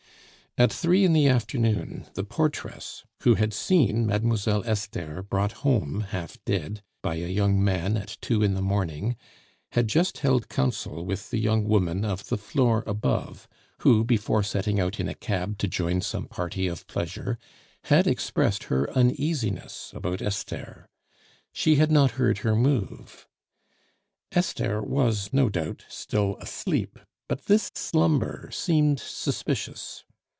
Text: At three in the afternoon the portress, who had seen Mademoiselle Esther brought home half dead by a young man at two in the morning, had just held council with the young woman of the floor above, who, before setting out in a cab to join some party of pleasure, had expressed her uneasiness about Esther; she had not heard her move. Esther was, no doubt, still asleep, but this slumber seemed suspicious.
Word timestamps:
At 0.57 0.73
three 0.73 1.05
in 1.05 1.13
the 1.13 1.29
afternoon 1.29 2.07
the 2.13 2.25
portress, 2.25 3.05
who 3.23 3.35
had 3.35 3.53
seen 3.53 4.05
Mademoiselle 4.05 4.63
Esther 4.65 5.23
brought 5.23 5.53
home 5.63 6.01
half 6.09 6.43
dead 6.43 6.81
by 7.01 7.15
a 7.15 7.29
young 7.29 7.63
man 7.63 7.95
at 7.95 8.17
two 8.19 8.43
in 8.43 8.53
the 8.53 8.61
morning, 8.61 9.15
had 9.71 9.87
just 9.87 10.17
held 10.17 10.49
council 10.49 11.05
with 11.05 11.29
the 11.29 11.37
young 11.39 11.63
woman 11.63 12.03
of 12.03 12.27
the 12.27 12.37
floor 12.37 12.83
above, 12.85 13.47
who, 13.79 14.03
before 14.03 14.43
setting 14.43 14.77
out 14.77 14.99
in 14.99 15.07
a 15.07 15.13
cab 15.15 15.57
to 15.59 15.69
join 15.69 16.01
some 16.01 16.27
party 16.27 16.67
of 16.67 16.85
pleasure, 16.85 17.39
had 17.85 18.05
expressed 18.05 18.65
her 18.65 18.91
uneasiness 18.91 19.93
about 19.95 20.21
Esther; 20.21 20.89
she 21.53 21.75
had 21.75 21.89
not 21.93 22.11
heard 22.11 22.39
her 22.39 22.57
move. 22.57 23.25
Esther 24.33 24.81
was, 24.81 25.31
no 25.31 25.47
doubt, 25.47 25.85
still 25.87 26.35
asleep, 26.41 26.99
but 27.29 27.45
this 27.45 27.71
slumber 27.73 28.49
seemed 28.51 28.99
suspicious. 28.99 30.03